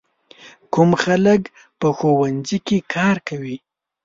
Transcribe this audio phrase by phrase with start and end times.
[0.73, 1.41] کوم خلک
[1.79, 3.57] په ښوونځي کې کار کوي؟